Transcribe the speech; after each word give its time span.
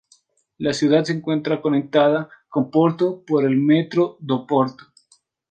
La 0.57 0.73
ciudad 0.73 1.03
se 1.03 1.13
encuentra 1.13 1.61
conectada 1.61 2.27
con 2.49 2.63
Oporto 2.63 3.23
por 3.23 3.45
el 3.45 3.57
Metro 3.57 4.17
do 4.19 4.47
Porto. 4.47 4.85